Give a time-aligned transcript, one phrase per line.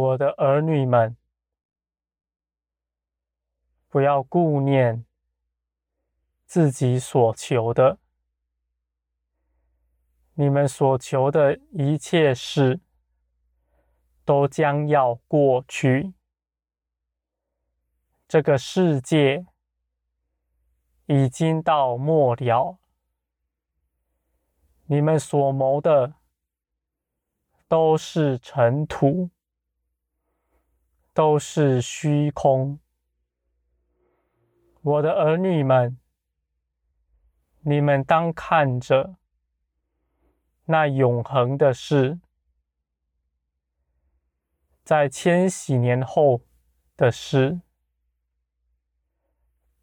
[0.00, 1.14] 我的儿女们，
[3.88, 5.04] 不要顾念
[6.46, 7.98] 自己所求的，
[10.32, 12.80] 你们所求的一切事
[14.24, 16.14] 都将要过去。
[18.26, 19.44] 这个世界
[21.04, 22.78] 已经到末了，
[24.86, 26.14] 你们所谋的
[27.68, 29.28] 都是尘土，
[31.12, 32.78] 都是虚空。
[34.82, 35.98] 我的儿女们，
[37.60, 39.16] 你们当看着
[40.64, 42.18] 那永恒的事，
[44.84, 46.42] 在千禧年后
[46.96, 47.60] 的事。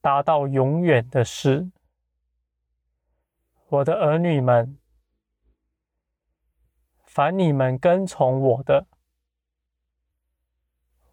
[0.00, 1.70] 达到永远的事，
[3.68, 4.76] 我的儿女们，
[7.04, 8.88] 凡你们跟从我的，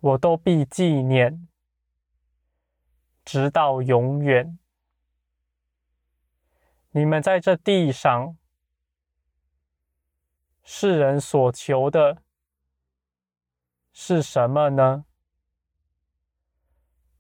[0.02, 1.48] 我都必纪念，
[3.26, 4.58] 直到永远。
[6.92, 8.38] 你们在这地上，
[10.64, 12.24] 世人所求的
[13.92, 15.06] 是什么呢？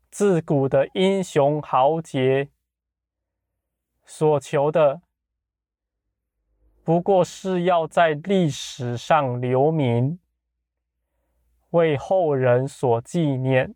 [0.09, 2.49] 自古的英雄豪杰
[4.05, 5.01] 所求的，
[6.83, 10.19] 不过是要在历史上留名，
[11.71, 13.75] 为后人所纪念。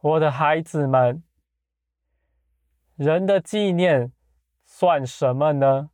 [0.00, 1.22] 我的孩子们，
[2.96, 4.12] 人的纪念
[4.64, 5.90] 算什么呢？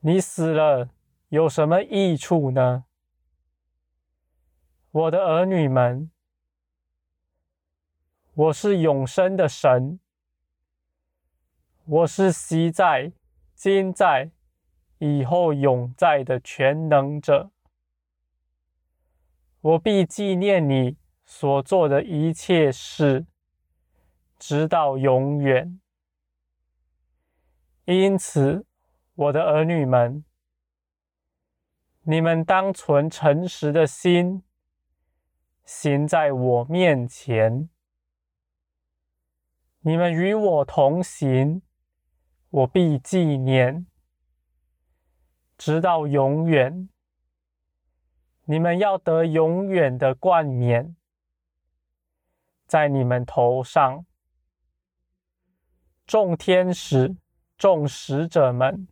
[0.00, 0.90] 你死了
[1.28, 2.84] 有什么益处呢？
[4.90, 6.10] 我的儿女们，
[8.34, 9.98] 我是永生的神，
[11.84, 13.12] 我是昔在、
[13.54, 14.30] 今在、
[15.04, 17.50] 以后永在的全能者。
[19.60, 23.26] 我必纪念你所做的一切事，
[24.38, 25.80] 直到永远。
[27.84, 28.64] 因此，
[29.16, 30.24] 我的儿女们，
[32.02, 34.44] 你们当存诚实的心。
[35.64, 37.68] 行在我面前，
[39.80, 41.62] 你们与我同行，
[42.50, 43.86] 我必纪念，
[45.64, 46.88] 直到永远。
[48.46, 50.96] 你们要得永远的冠冕，
[52.66, 54.04] 在你们头上，
[56.04, 57.14] 众天使、
[57.56, 58.88] 众使者们，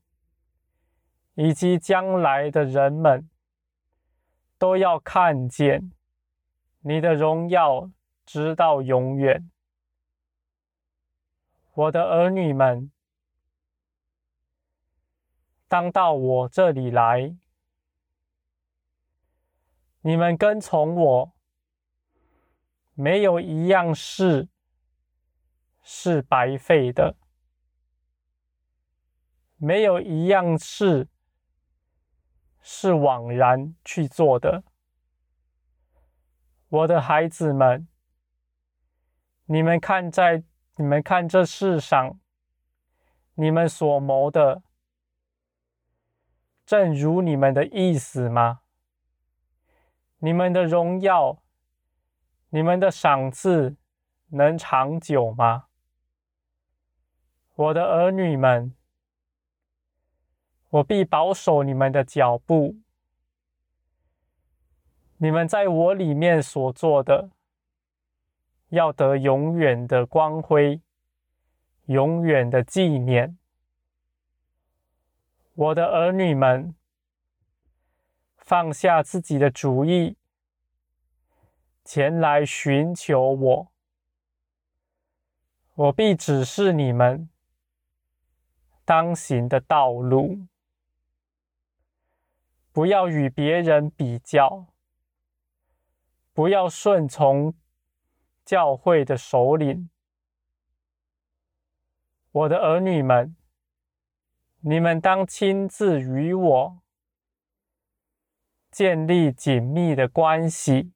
[1.34, 3.28] 以及将来的人们，
[4.56, 5.90] 都要看见。
[6.82, 7.90] 你的荣耀
[8.24, 9.50] 直到永远，
[11.74, 12.92] 我的儿女们，
[15.70, 17.36] 当到我这里来。
[20.00, 21.32] 你们跟从我，
[22.94, 24.48] 没有一样事
[25.80, 27.14] 是白费的，
[29.58, 31.06] 没有一样事
[32.60, 34.64] 是枉然去做的。
[36.68, 37.86] 我的孩子们，
[39.44, 40.42] 你们看在
[40.74, 42.18] 你们看这世上，
[43.34, 44.62] 你们所谋的，
[46.70, 48.60] 正如你们的意思吗？
[50.18, 51.42] 你们的荣耀，
[52.50, 53.74] 你们的赏赐
[54.28, 55.64] 能长久吗？
[57.56, 58.72] 我的儿女们，
[60.68, 62.76] 我必保守你们的脚步。
[65.16, 67.30] 你们在我里面所做的，
[68.68, 70.80] 要得永远的光辉，
[71.86, 73.36] 永远的纪念。
[75.60, 76.74] 我的儿女们，
[78.38, 80.16] 放下自己的主意，
[81.84, 83.72] 前来寻求我，
[85.74, 87.28] 我必指示你们
[88.86, 90.46] 当行的道路。
[92.72, 94.68] 不要与别人比较。
[96.32, 97.52] 不要顺从
[98.46, 99.90] 教会的首领，
[102.30, 103.36] 我的儿女们，
[104.62, 106.82] 你们当亲自与我
[108.70, 110.92] 建立紧密的关系，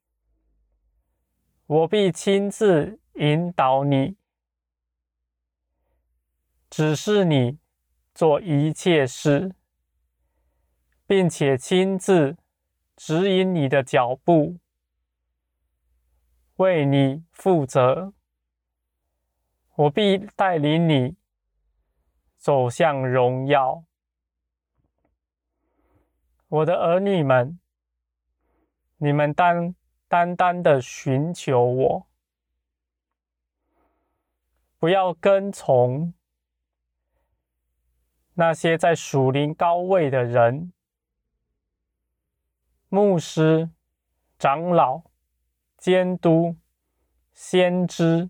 [1.67, 4.17] 我必亲自引导你，
[6.69, 7.59] 指示你
[8.15, 9.55] 做一切事，
[11.07, 12.37] 并且亲自
[12.95, 14.59] 指引你的脚步。
[16.57, 18.13] 为你负责，
[19.75, 21.17] 我必带领你
[22.45, 23.85] 走向荣耀。
[26.47, 27.59] 我的儿女们，
[28.99, 29.75] 你们单
[30.09, 32.07] 单单的寻求我，
[34.79, 36.13] 不要跟从
[38.35, 40.71] 那些在属灵高位的人、
[42.91, 43.71] 牧师、
[44.39, 45.05] 长老、
[45.79, 46.57] 监督、
[47.33, 48.29] 先知，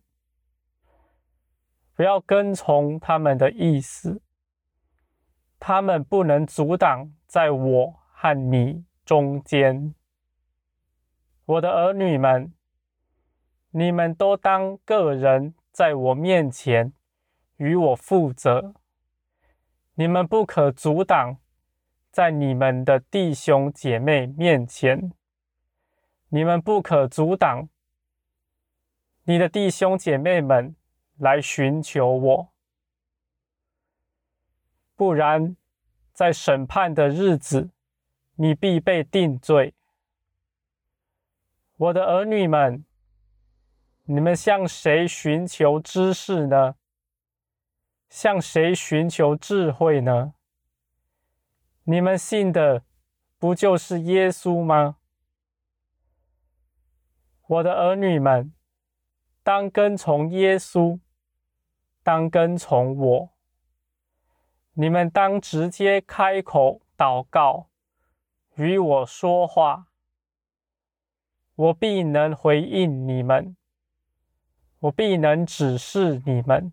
[1.95, 4.21] 不要跟从他们的意思，
[5.61, 9.95] 他们不能阻挡在我和你中间。
[11.45, 12.53] 我的儿女们，
[13.71, 16.93] 你们都当个人在我面前
[17.57, 18.75] 与我负责。
[19.95, 21.39] 你们不可阻挡，
[22.11, 25.13] 在你们的弟兄姐妹面前，
[26.31, 27.69] 你们不可阻挡
[29.25, 30.75] 你的弟兄姐妹们
[31.17, 32.53] 来寻求我，
[34.97, 35.57] 不然
[36.13, 37.71] 在审判的日子，
[38.35, 39.75] 你必被定罪。
[41.77, 42.85] 我的儿女们，
[44.05, 46.77] 你们向谁寻求知识呢？
[48.09, 50.35] 向谁寻求智慧呢？
[51.83, 52.85] 你们信的
[53.39, 54.99] 不就是耶稣吗？
[57.47, 58.53] 我的儿女们，
[59.45, 60.99] 当跟从耶稣，
[62.03, 63.31] 当跟从我。
[64.73, 67.67] 你们当直接开口祷告，
[68.55, 69.89] 与我说话，
[71.55, 73.55] 我必能回应你们，
[74.81, 76.73] 我必能指示你们。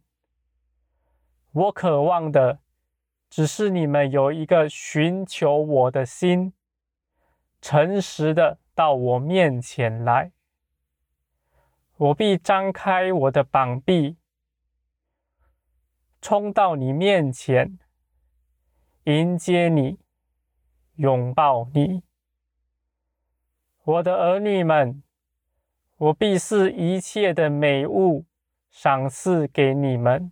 [1.51, 2.59] 我渴望的，
[3.29, 6.53] 只是你们有一个寻求我的心，
[7.61, 10.31] 诚实的到我面前来。
[12.01, 14.17] 我必张开我的膀臂，
[16.19, 17.77] 冲到你面前，
[19.03, 19.99] 迎接你，
[20.95, 22.01] 拥抱你。
[23.83, 25.03] 我的儿女们，
[25.97, 28.25] 我必是一切的美物
[28.71, 30.31] 赏赐给你们。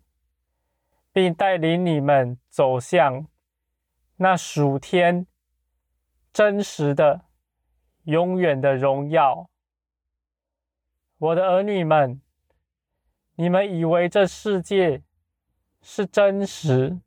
[1.12, 3.28] 并带领你们走向
[4.18, 5.26] 那属天、
[6.32, 7.26] 真实的、
[8.04, 9.49] 永远的荣耀。
[11.20, 12.22] 我的儿女们，
[13.36, 15.04] 你们以为这世界
[15.82, 17.02] 是真实？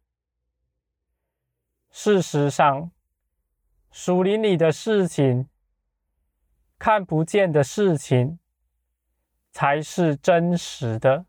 [1.91, 2.91] 事实上，
[3.91, 5.49] 属灵里的事情、
[6.79, 8.39] 看不见的事情，
[9.51, 11.25] 才是真实的。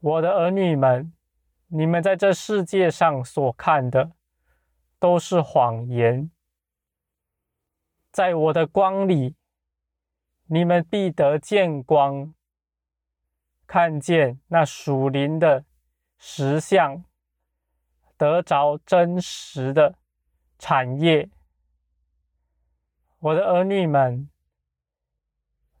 [0.00, 1.12] 我的儿女们，
[1.68, 4.10] 你们在这世界上所看的
[4.98, 6.32] 都是谎言。
[8.10, 9.36] 在我的光里，
[10.46, 12.34] 你们必得见光，
[13.66, 15.64] 看见那属灵的
[16.18, 17.04] 实像，
[18.16, 19.96] 得着真实的
[20.58, 21.28] 产业。
[23.20, 24.28] 我的儿女们，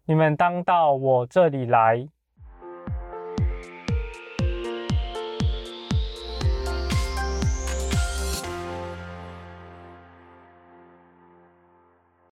[0.06, 2.08] 你们当到我这里来。